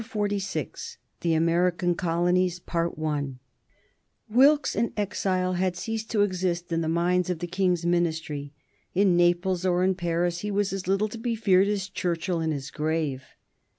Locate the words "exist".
6.23-6.71